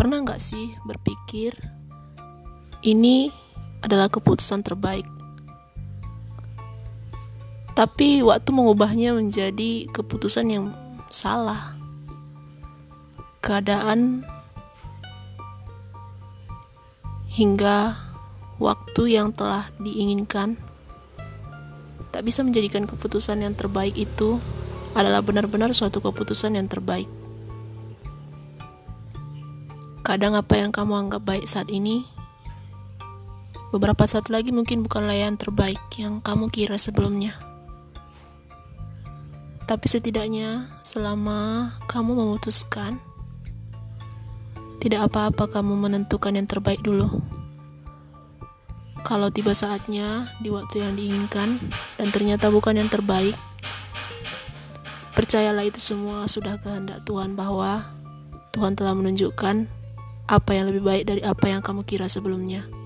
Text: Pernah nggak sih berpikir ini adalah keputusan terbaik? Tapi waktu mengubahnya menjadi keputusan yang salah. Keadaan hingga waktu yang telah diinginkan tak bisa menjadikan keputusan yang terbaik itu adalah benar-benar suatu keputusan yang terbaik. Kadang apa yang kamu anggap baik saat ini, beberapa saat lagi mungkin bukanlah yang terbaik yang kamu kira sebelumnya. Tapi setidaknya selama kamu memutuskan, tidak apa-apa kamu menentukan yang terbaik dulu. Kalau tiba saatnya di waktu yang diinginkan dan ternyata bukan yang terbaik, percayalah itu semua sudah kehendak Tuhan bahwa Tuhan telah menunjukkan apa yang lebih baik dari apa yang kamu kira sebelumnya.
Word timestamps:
Pernah 0.00 0.24
nggak 0.24 0.40
sih 0.40 0.72
berpikir 0.80 1.52
ini 2.88 3.28
adalah 3.84 4.08
keputusan 4.08 4.64
terbaik? 4.64 5.04
Tapi 7.76 8.24
waktu 8.24 8.48
mengubahnya 8.48 9.12
menjadi 9.12 9.84
keputusan 9.92 10.48
yang 10.48 10.72
salah. 11.12 11.76
Keadaan 13.44 14.24
hingga 17.36 17.92
waktu 18.56 19.20
yang 19.20 19.36
telah 19.36 19.68
diinginkan 19.84 20.56
tak 22.08 22.24
bisa 22.24 22.40
menjadikan 22.40 22.88
keputusan 22.88 23.44
yang 23.44 23.52
terbaik 23.52 23.92
itu 24.00 24.40
adalah 24.96 25.20
benar-benar 25.20 25.76
suatu 25.76 26.00
keputusan 26.00 26.56
yang 26.56 26.72
terbaik. 26.72 27.19
Kadang 30.00 30.32
apa 30.32 30.56
yang 30.56 30.72
kamu 30.72 30.96
anggap 30.96 31.22
baik 31.28 31.44
saat 31.44 31.68
ini, 31.68 32.08
beberapa 33.68 34.08
saat 34.08 34.32
lagi 34.32 34.48
mungkin 34.48 34.82
bukanlah 34.82 35.12
yang 35.12 35.36
terbaik 35.36 35.78
yang 36.00 36.24
kamu 36.24 36.48
kira 36.48 36.80
sebelumnya. 36.80 37.36
Tapi 39.68 39.86
setidaknya 39.86 40.66
selama 40.82 41.70
kamu 41.86 42.16
memutuskan, 42.16 42.98
tidak 44.80 45.12
apa-apa 45.12 45.60
kamu 45.60 45.76
menentukan 45.76 46.34
yang 46.34 46.48
terbaik 46.48 46.80
dulu. 46.80 47.20
Kalau 49.04 49.28
tiba 49.28 49.52
saatnya 49.52 50.26
di 50.40 50.48
waktu 50.48 50.80
yang 50.80 50.96
diinginkan 50.96 51.60
dan 52.00 52.08
ternyata 52.08 52.48
bukan 52.48 52.80
yang 52.80 52.88
terbaik, 52.88 53.36
percayalah 55.12 55.68
itu 55.68 55.78
semua 55.78 56.24
sudah 56.26 56.56
kehendak 56.58 57.04
Tuhan 57.04 57.36
bahwa 57.36 57.84
Tuhan 58.50 58.74
telah 58.74 58.96
menunjukkan 58.98 59.79
apa 60.30 60.54
yang 60.54 60.70
lebih 60.70 60.86
baik 60.86 61.04
dari 61.10 61.22
apa 61.26 61.50
yang 61.50 61.58
kamu 61.58 61.82
kira 61.82 62.06
sebelumnya. 62.06 62.79